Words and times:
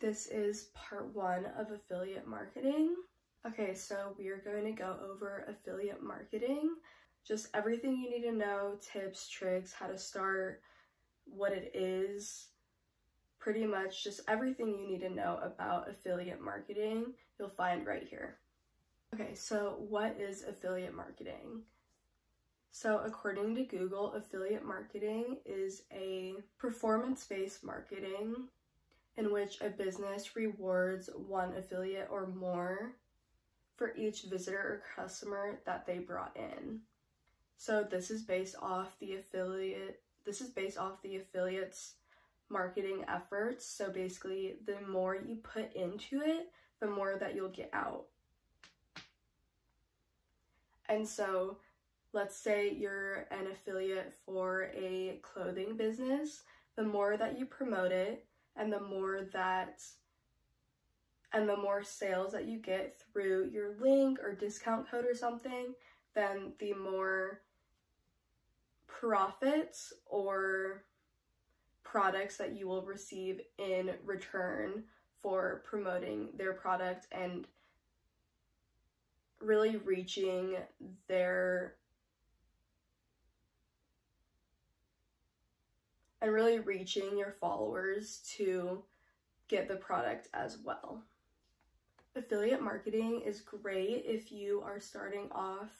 This 0.00 0.26
is 0.28 0.70
part 0.74 1.14
one 1.14 1.44
of 1.58 1.70
affiliate 1.70 2.26
marketing. 2.26 2.96
Okay, 3.46 3.74
so 3.74 4.14
we 4.18 4.28
are 4.28 4.42
going 4.44 4.64
to 4.64 4.72
go 4.72 4.96
over 5.10 5.44
affiliate 5.46 6.02
marketing, 6.02 6.74
just 7.26 7.48
everything 7.54 7.98
you 7.98 8.10
need 8.10 8.22
to 8.22 8.32
know, 8.32 8.78
tips, 8.80 9.28
tricks, 9.28 9.72
how 9.72 9.86
to 9.86 9.98
start, 9.98 10.62
what 11.26 11.52
it 11.52 11.70
is, 11.74 12.48
pretty 13.38 13.66
much 13.66 14.02
just 14.02 14.20
everything 14.26 14.78
you 14.78 14.86
need 14.86 15.00
to 15.00 15.10
know 15.10 15.38
about 15.42 15.88
affiliate 15.88 16.40
marketing 16.40 17.12
you'll 17.38 17.48
find 17.48 17.86
right 17.86 18.06
here. 18.08 18.36
Okay, 19.14 19.34
so 19.34 19.76
what 19.88 20.16
is 20.20 20.44
affiliate 20.44 20.94
marketing? 20.94 21.62
So 22.70 23.02
according 23.04 23.54
to 23.56 23.64
Google, 23.64 24.12
affiliate 24.12 24.64
marketing 24.64 25.38
is 25.44 25.82
a 25.92 26.34
performance-based 26.58 27.64
marketing 27.64 28.48
in 29.16 29.32
which 29.32 29.60
a 29.60 29.68
business 29.68 30.36
rewards 30.36 31.10
one 31.28 31.54
affiliate 31.56 32.08
or 32.10 32.26
more 32.26 32.92
for 33.76 33.94
each 33.96 34.22
visitor 34.22 34.58
or 34.58 34.82
customer 34.94 35.58
that 35.64 35.86
they 35.86 35.98
brought 35.98 36.36
in. 36.36 36.80
So 37.56 37.82
this 37.82 38.10
is 38.10 38.22
based 38.22 38.56
off 38.60 38.98
the 39.00 39.16
affiliate 39.16 40.00
this 40.26 40.40
is 40.40 40.50
based 40.50 40.76
off 40.76 41.00
the 41.02 41.16
affiliates 41.16 41.94
marketing 42.50 43.04
efforts. 43.08 43.64
So 43.64 43.90
basically 43.90 44.56
the 44.66 44.76
more 44.86 45.16
you 45.16 45.36
put 45.36 45.74
into 45.74 46.20
it, 46.20 46.50
the 46.80 46.86
more 46.86 47.16
that 47.18 47.34
you'll 47.34 47.48
get 47.48 47.70
out. 47.72 48.04
And 50.88 51.08
so 51.08 51.58
let's 52.12 52.36
say 52.36 52.70
you're 52.70 53.26
an 53.30 53.46
affiliate 53.52 54.12
for 54.26 54.70
a 54.74 55.20
clothing 55.22 55.76
business, 55.76 56.42
the 56.76 56.82
more 56.82 57.16
that 57.16 57.38
you 57.38 57.46
promote 57.46 57.92
it 57.92 58.26
and 58.60 58.70
the 58.70 58.80
more 58.80 59.22
that 59.32 59.82
and 61.32 61.48
the 61.48 61.56
more 61.56 61.82
sales 61.82 62.32
that 62.32 62.46
you 62.46 62.58
get 62.58 62.94
through 63.12 63.48
your 63.52 63.76
link 63.80 64.18
or 64.22 64.34
discount 64.34 64.90
code 64.90 65.06
or 65.06 65.14
something, 65.14 65.74
then 66.14 66.52
the 66.58 66.74
more 66.74 67.40
profits 68.86 69.92
or 70.06 70.84
products 71.84 72.36
that 72.36 72.56
you 72.56 72.66
will 72.66 72.82
receive 72.82 73.40
in 73.58 73.92
return 74.04 74.82
for 75.22 75.62
promoting 75.64 76.28
their 76.36 76.52
product 76.52 77.06
and 77.12 77.46
really 79.40 79.76
reaching 79.76 80.56
their 81.08 81.76
and 86.20 86.32
really 86.32 86.58
reaching 86.58 87.16
your 87.16 87.32
followers 87.32 88.20
to 88.36 88.82
get 89.48 89.68
the 89.68 89.76
product 89.76 90.28
as 90.34 90.58
well. 90.64 91.02
Affiliate 92.16 92.62
marketing 92.62 93.22
is 93.24 93.40
great 93.40 94.04
if 94.06 94.32
you 94.32 94.62
are 94.64 94.80
starting 94.80 95.28
off 95.32 95.70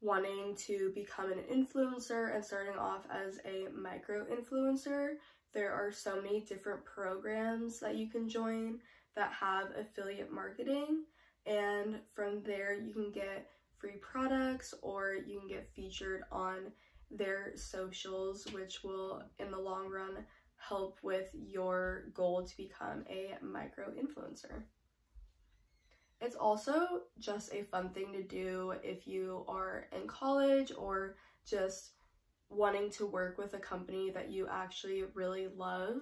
wanting 0.00 0.54
to 0.54 0.92
become 0.94 1.32
an 1.32 1.40
influencer 1.52 2.34
and 2.34 2.44
starting 2.44 2.78
off 2.78 3.04
as 3.10 3.40
a 3.44 3.68
micro 3.76 4.24
influencer. 4.26 5.14
There 5.52 5.72
are 5.72 5.90
so 5.90 6.20
many 6.22 6.40
different 6.42 6.84
programs 6.84 7.80
that 7.80 7.96
you 7.96 8.08
can 8.08 8.28
join 8.28 8.78
that 9.16 9.32
have 9.32 9.68
affiliate 9.76 10.30
marketing 10.30 11.02
and 11.46 11.96
from 12.14 12.42
there 12.42 12.74
you 12.74 12.92
can 12.92 13.10
get 13.10 13.48
free 13.78 13.96
products 14.00 14.74
or 14.82 15.14
you 15.14 15.40
can 15.40 15.48
get 15.48 15.68
featured 15.74 16.22
on 16.30 16.72
their 17.10 17.52
socials 17.56 18.46
which 18.52 18.82
will 18.84 19.22
in 19.38 19.50
the 19.50 19.58
long 19.58 19.88
run 19.88 20.24
help 20.56 20.98
with 21.02 21.30
your 21.34 22.04
goal 22.14 22.44
to 22.44 22.56
become 22.56 23.04
a 23.08 23.34
micro 23.42 23.90
influencer. 23.90 24.62
It's 26.20 26.36
also 26.36 27.02
just 27.18 27.54
a 27.54 27.62
fun 27.62 27.90
thing 27.90 28.12
to 28.12 28.22
do 28.22 28.74
if 28.82 29.06
you 29.06 29.44
are 29.48 29.86
in 29.92 30.08
college 30.08 30.72
or 30.76 31.16
just 31.46 31.92
wanting 32.50 32.90
to 32.90 33.06
work 33.06 33.38
with 33.38 33.54
a 33.54 33.58
company 33.58 34.10
that 34.10 34.30
you 34.30 34.48
actually 34.50 35.04
really 35.14 35.48
love. 35.56 36.00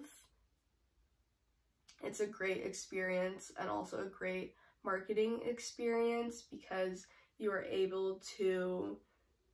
It's 2.02 2.20
a 2.20 2.26
great 2.26 2.64
experience 2.64 3.52
and 3.58 3.68
also 3.68 4.00
a 4.00 4.08
great 4.08 4.54
marketing 4.84 5.40
experience 5.44 6.44
because 6.50 7.06
you 7.38 7.50
are 7.52 7.64
able 7.64 8.22
to 8.38 8.96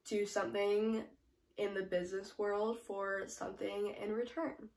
do 0.08 0.26
something 0.26 1.02
in 1.58 1.74
the 1.74 1.82
business 1.82 2.38
world 2.38 2.78
for 2.86 3.22
something 3.26 3.94
in 4.02 4.12
return. 4.12 4.68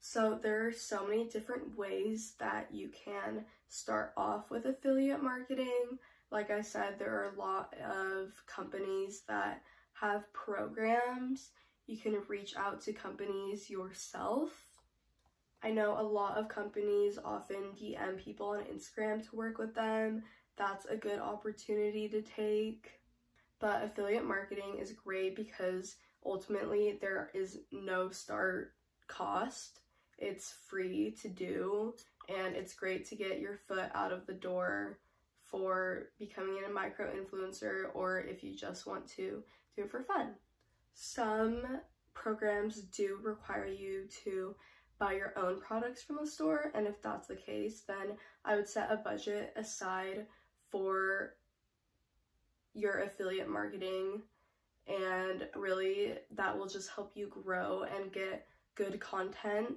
So 0.00 0.38
there 0.42 0.66
are 0.66 0.72
so 0.72 1.06
many 1.06 1.24
different 1.28 1.76
ways 1.78 2.34
that 2.38 2.68
you 2.70 2.90
can 2.90 3.44
start 3.68 4.12
off 4.16 4.50
with 4.50 4.66
affiliate 4.66 5.22
marketing. 5.22 5.98
Like 6.30 6.50
I 6.50 6.60
said, 6.60 6.98
there 6.98 7.14
are 7.14 7.32
a 7.34 7.38
lot 7.38 7.74
of 7.82 8.32
companies 8.46 9.22
that 9.28 9.62
have 9.94 10.30
programs. 10.34 11.50
You 11.86 11.96
can 11.96 12.18
reach 12.28 12.54
out 12.56 12.82
to 12.82 12.92
companies 12.92 13.70
yourself. 13.70 14.50
I 15.62 15.70
know 15.70 15.98
a 15.98 16.02
lot 16.02 16.36
of 16.36 16.48
companies 16.48 17.18
often 17.24 17.72
DM 17.80 18.22
people 18.22 18.48
on 18.48 18.64
Instagram 18.64 19.26
to 19.28 19.36
work 19.36 19.56
with 19.56 19.74
them. 19.74 20.22
That's 20.56 20.84
a 20.84 20.96
good 20.96 21.18
opportunity 21.18 22.08
to 22.10 22.20
take. 22.20 22.90
But 23.64 23.82
affiliate 23.82 24.26
marketing 24.26 24.76
is 24.78 24.92
great 24.92 25.34
because 25.34 25.96
ultimately 26.22 26.98
there 27.00 27.30
is 27.32 27.60
no 27.72 28.10
start 28.10 28.74
cost 29.06 29.80
it's 30.18 30.52
free 30.68 31.16
to 31.22 31.28
do 31.28 31.94
and 32.28 32.54
it's 32.54 32.74
great 32.74 33.08
to 33.08 33.16
get 33.16 33.40
your 33.40 33.56
foot 33.56 33.90
out 33.94 34.12
of 34.12 34.26
the 34.26 34.34
door 34.34 34.98
for 35.42 36.10
becoming 36.18 36.58
a 36.68 36.70
micro 36.70 37.10
influencer 37.10 37.84
or 37.94 38.20
if 38.20 38.44
you 38.44 38.54
just 38.54 38.86
want 38.86 39.08
to 39.08 39.42
do 39.76 39.84
it 39.84 39.90
for 39.90 40.02
fun. 40.02 40.34
Some 40.92 41.62
programs 42.12 42.82
do 42.82 43.18
require 43.22 43.66
you 43.66 44.08
to 44.24 44.54
buy 44.98 45.14
your 45.14 45.32
own 45.38 45.58
products 45.58 46.02
from 46.02 46.18
the 46.20 46.26
store 46.26 46.70
and 46.74 46.86
if 46.86 47.00
that's 47.00 47.28
the 47.28 47.34
case 47.34 47.80
then 47.88 48.18
I 48.44 48.56
would 48.56 48.68
set 48.68 48.92
a 48.92 48.96
budget 48.96 49.54
aside 49.56 50.26
for 50.68 51.36
your 52.74 53.00
affiliate 53.02 53.48
marketing 53.48 54.22
and 54.86 55.48
really 55.54 56.14
that 56.32 56.56
will 56.56 56.68
just 56.68 56.90
help 56.90 57.12
you 57.14 57.26
grow 57.28 57.84
and 57.84 58.12
get 58.12 58.46
good 58.74 59.00
content 59.00 59.68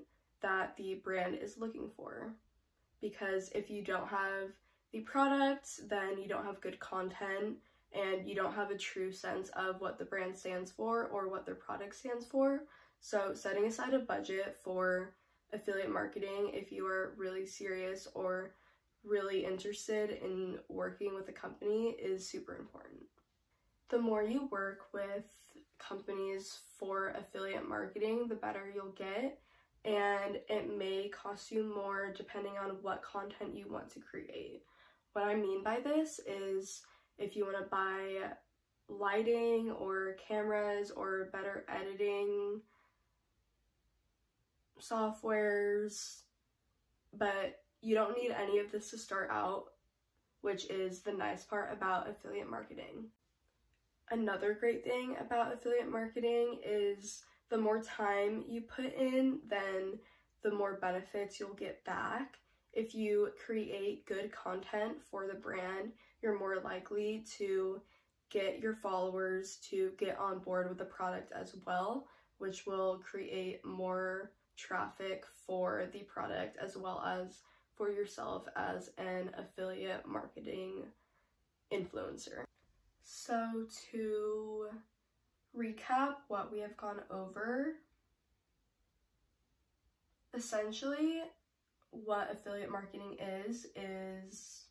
that 0.42 0.76
the 0.78 0.96
brand 1.04 1.36
is 1.36 1.58
looking 1.58 1.90
for. 1.96 2.34
Because 3.02 3.50
if 3.54 3.70
you 3.70 3.84
don't 3.84 4.08
have 4.08 4.50
the 4.92 5.00
product, 5.02 5.88
then 5.88 6.18
you 6.18 6.28
don't 6.28 6.46
have 6.46 6.62
good 6.62 6.80
content 6.80 7.58
and 7.94 8.28
you 8.28 8.36
don't 8.36 8.54
have 8.54 8.72
a 8.72 8.78
true 8.78 9.12
sense 9.12 9.50
of 9.50 9.80
what 9.80 9.98
the 9.98 10.06
brand 10.06 10.36
stands 10.36 10.72
for 10.72 11.06
or 11.06 11.30
what 11.30 11.46
their 11.46 11.56
product 11.56 11.96
stands 11.96 12.26
for. 12.26 12.64
So 13.00 13.34
setting 13.34 13.66
aside 13.66 13.94
a 13.94 14.00
budget 14.00 14.58
for 14.64 15.14
affiliate 15.54 15.92
marketing 15.92 16.52
if 16.54 16.72
you 16.72 16.86
are 16.88 17.14
really 17.18 17.46
serious 17.46 18.08
or 18.14 18.52
really 19.08 19.46
interested 19.46 20.12
in 20.24 20.60
working 20.70 21.16
with 21.16 21.30
a 21.30 21.34
company 21.34 21.96
is 22.02 22.28
super 22.28 22.56
important. 22.56 23.04
The 23.90 24.00
more 24.00 24.24
you 24.24 24.48
work 24.52 24.94
with 24.94 25.26
companies 25.80 26.60
for 26.78 27.10
affiliate 27.10 27.68
marketing, 27.68 28.28
the 28.28 28.36
better 28.36 28.72
you'll 28.74 28.92
get 28.92 29.40
and 29.86 30.38
it 30.50 30.78
may 30.78 31.10
cost 31.10 31.50
you 31.50 31.64
more 31.64 32.14
depending 32.16 32.54
on 32.62 32.72
what 32.82 33.02
content 33.02 33.56
you 33.56 33.66
want 33.70 33.90
to 33.90 34.00
create. 34.00 34.64
What 35.14 35.26
I 35.26 35.36
mean 35.36 35.64
by 35.64 35.80
this 35.80 36.20
is 36.28 36.82
if 37.18 37.36
you 37.36 37.46
want 37.46 37.58
to 37.58 37.64
buy 37.64 38.32
lighting 38.90 39.72
or 39.72 40.18
cameras 40.28 40.92
or 40.92 41.30
better 41.32 41.66
editing 41.70 42.62
softwares, 44.82 46.22
but 47.18 47.62
you 47.82 47.96
don't 47.96 48.18
need 48.18 48.32
any 48.32 48.60
of 48.60 48.72
this 48.72 48.90
to 48.92 48.98
start 48.98 49.30
out, 49.32 49.66
which 50.42 50.70
is 50.70 51.02
the 51.02 51.12
nice 51.12 51.44
part 51.44 51.72
about 51.72 52.10
affiliate 52.10 52.50
marketing. 52.50 53.06
Another 54.10 54.54
great 54.54 54.84
thing 54.84 55.16
about 55.20 55.54
affiliate 55.54 55.92
marketing 55.92 56.60
is 56.66 57.24
the 57.50 57.58
more 57.58 57.82
time 57.82 58.44
you 58.48 58.62
put 58.62 58.94
in, 58.96 59.40
then 59.50 60.00
the 60.44 60.52
more 60.52 60.76
benefits 60.76 61.40
you'll 61.40 61.54
get 61.54 61.84
back. 61.86 62.38
If 62.74 62.94
you 62.94 63.32
create 63.44 64.06
good 64.06 64.32
content 64.32 65.02
for 65.10 65.28
the 65.28 65.34
brand, 65.34 65.92
you're 66.22 66.38
more 66.38 66.60
likely 66.64 67.26
to 67.38 67.82
get 68.30 68.60
your 68.60 68.76
followers 68.76 69.58
to 69.70 69.92
get 69.98 70.18
on 70.20 70.40
board 70.40 70.70
with 70.70 70.78
the 70.78 70.86
product 70.86 71.32
as 71.32 71.56
well, 71.66 72.08
which 72.38 72.66
will 72.66 73.02
create 73.10 73.66
more 73.66 74.32
traffic 74.58 75.26
for 75.46 75.88
the 75.94 76.00
product 76.00 76.58
as 76.64 76.76
well 76.76 77.02
as 77.06 77.40
for 77.78 77.90
yourself 77.90 78.48
as 78.56 78.90
an 78.98 79.30
affiliate 79.38 80.08
marketing 80.08 80.84
influencer. 81.72 82.44
So 83.04 83.68
to 83.92 84.68
recap 85.58 86.16
what 86.28 86.52
we 86.52 86.60
have 86.60 86.78
gone 86.78 87.02
over. 87.10 87.74
Essentially, 90.34 91.22
what 91.92 92.30
affiliate 92.32 92.70
marketing 92.70 93.18
is, 93.20 93.68
is 93.76 94.66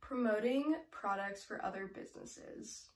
promoting 0.00 0.74
products 0.90 1.44
for 1.44 1.64
other 1.64 1.90
businesses. 1.94 2.88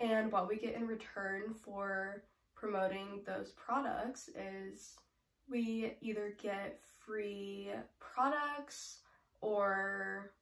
And 0.00 0.30
what 0.30 0.48
we 0.48 0.56
get 0.56 0.74
in 0.74 0.86
return 0.86 1.54
for 1.54 2.22
promoting 2.54 3.22
those 3.26 3.52
products 3.52 4.28
is 4.28 4.96
we 5.48 5.94
either 6.00 6.34
get 6.42 6.80
free 7.04 7.70
products 7.98 8.98
or 9.40 10.32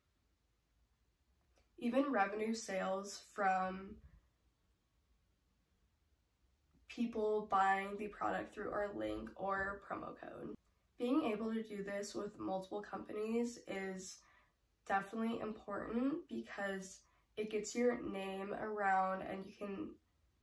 even 1.78 2.10
revenue 2.10 2.54
sales 2.54 3.22
from 3.34 3.96
people 6.88 7.48
buying 7.50 7.96
the 7.98 8.08
product 8.08 8.54
through 8.54 8.70
our 8.70 8.90
link 8.96 9.28
or 9.36 9.82
promo 9.88 10.14
code. 10.20 10.54
Being 10.98 11.24
able 11.32 11.52
to 11.52 11.62
do 11.62 11.82
this 11.82 12.14
with 12.14 12.38
multiple 12.38 12.80
companies 12.80 13.58
is 13.66 14.18
definitely 14.86 15.40
important 15.40 16.14
because 16.28 17.00
it 17.36 17.50
gets 17.50 17.74
your 17.74 18.00
name 18.02 18.54
around 18.54 19.22
and 19.22 19.44
you 19.46 19.52
can 19.56 19.88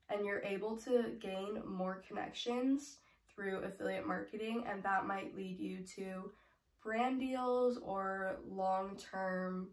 and 0.09 0.25
you're 0.25 0.43
able 0.43 0.75
to 0.75 1.15
gain 1.21 1.61
more 1.65 2.03
connections 2.07 2.97
through 3.33 3.59
affiliate 3.59 4.05
marketing 4.05 4.65
and 4.69 4.83
that 4.83 5.07
might 5.07 5.35
lead 5.35 5.57
you 5.57 5.79
to 5.95 6.31
brand 6.83 7.19
deals 7.19 7.77
or 7.81 8.38
long-term 8.49 9.69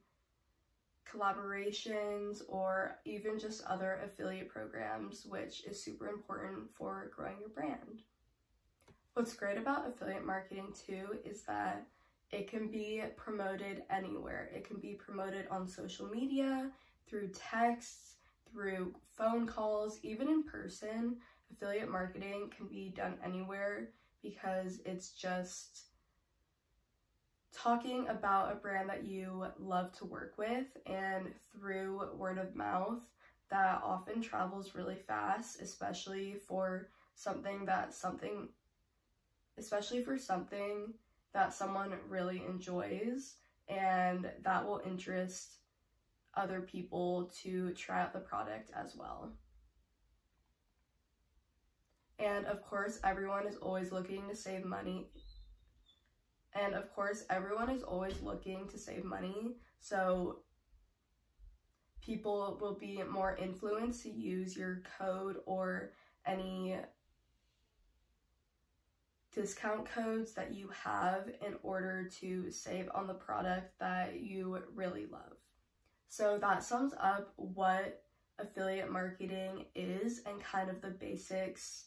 collaborations 1.11 2.43
or 2.49 2.99
even 3.05 3.39
just 3.39 3.65
other 3.65 3.99
affiliate 4.05 4.49
programs 4.49 5.25
which 5.27 5.65
is 5.65 5.83
super 5.83 6.09
important 6.09 6.71
for 6.77 7.11
growing 7.17 7.41
your 7.41 7.49
brand. 7.49 8.03
What's 9.15 9.35
great 9.35 9.59
about 9.59 9.89
affiliate 9.89 10.25
marketing 10.25 10.73
too 10.87 11.19
is 11.25 11.43
that 11.43 11.87
it 12.31 12.49
can 12.49 12.69
be 12.69 13.03
promoted 13.17 13.83
anywhere. 13.91 14.51
It 14.55 14.69
can 14.69 14.77
be 14.77 14.93
promoted 14.93 15.47
on 15.51 15.67
social 15.67 16.07
media, 16.07 16.71
through 17.09 17.29
texts, 17.29 18.17
through 18.51 18.95
phone 19.17 19.47
calls, 19.47 19.99
even 20.03 20.29
in 20.29 20.43
person. 20.43 21.17
Affiliate 21.51 21.91
marketing 21.91 22.53
can 22.55 22.67
be 22.67 22.93
done 22.95 23.15
anywhere 23.25 23.89
because 24.23 24.81
it's 24.85 25.11
just 25.11 25.87
talking 27.55 28.07
about 28.09 28.53
a 28.53 28.57
brand 28.57 28.89
that 28.89 29.05
you 29.05 29.47
love 29.59 29.93
to 29.93 30.05
work 30.05 30.35
with 30.37 30.67
and 30.87 31.33
through 31.53 32.09
word 32.15 32.39
of 32.39 32.55
mouth 32.55 33.01
that 33.51 33.81
often 33.83 34.21
travels 34.21 34.75
really 34.75 34.99
fast, 35.07 35.61
especially 35.61 36.37
for 36.47 36.89
something 37.15 37.65
that 37.65 37.95
something 37.95 38.49
especially 39.57 40.01
for 40.01 40.17
something 40.17 40.93
that 41.33 41.53
someone 41.53 41.93
really 42.09 42.45
enjoys 42.49 43.35
and 43.69 44.31
that 44.45 44.65
will 44.65 44.81
interest 44.87 45.57
other 46.37 46.61
people 46.61 47.31
to 47.43 47.73
try 47.73 48.03
out 48.03 48.13
the 48.13 48.21
product 48.21 48.71
as 48.75 48.95
well. 48.97 49.33
And 52.19 52.47
of 52.47 52.63
course, 52.63 52.99
everyone 53.05 53.47
is 53.47 53.57
always 53.57 53.93
looking 53.93 54.29
to 54.29 54.35
save 54.35 54.65
money. 54.65 55.09
And 56.55 56.75
of 56.75 56.93
course, 56.95 57.25
everyone 57.31 57.71
is 57.71 57.83
always 57.83 58.21
looking 58.23 58.69
to 58.69 58.79
save 58.79 59.05
money. 59.05 59.57
So 59.81 60.41
people 62.01 62.59
will 62.61 62.75
be 62.75 63.03
more 63.09 63.37
influenced 63.37 64.03
to 64.03 64.11
use 64.11 64.57
your 64.57 64.83
code 64.99 65.37
or 65.47 65.93
any 66.27 66.77
discount 69.33 69.87
codes 69.87 70.33
that 70.33 70.53
you 70.53 70.69
have 70.85 71.29
in 71.47 71.55
order 71.63 72.09
to 72.21 72.51
save 72.51 72.89
on 72.95 73.07
the 73.07 73.15
product 73.15 73.79
that 73.79 74.21
you 74.21 74.59
really 74.75 75.07
love. 75.07 75.37
So 76.09 76.39
that 76.39 76.63
sums 76.63 76.95
up 77.01 77.33
what 77.37 78.03
affiliate 78.39 78.91
marketing 78.91 79.67
is 79.75 80.23
and 80.27 80.43
kind 80.43 80.71
of 80.71 80.81
the 80.81 80.91
basics 80.91 81.87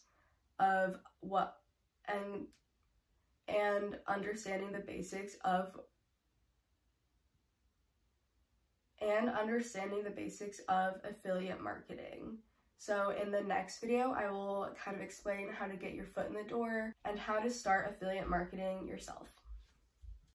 of 0.58 0.96
what 1.20 1.58
and 2.06 2.46
and 3.48 3.98
understanding 4.06 4.72
the 4.72 4.78
basics 4.78 5.36
of 5.44 5.78
and 9.00 9.28
understanding 9.28 10.04
the 10.04 10.10
basics 10.10 10.60
of 10.68 10.94
affiliate 11.04 11.60
marketing. 11.60 12.38
So 12.78 13.14
in 13.20 13.30
the 13.30 13.40
next 13.40 13.80
video, 13.80 14.12
I 14.12 14.30
will 14.30 14.68
kind 14.82 14.96
of 14.96 15.02
explain 15.02 15.48
how 15.48 15.66
to 15.66 15.76
get 15.76 15.94
your 15.94 16.04
foot 16.04 16.28
in 16.28 16.34
the 16.34 16.48
door 16.48 16.92
and 17.04 17.18
how 17.18 17.40
to 17.40 17.50
start 17.50 17.90
affiliate 17.90 18.28
marketing 18.28 18.86
yourself. 18.86 19.41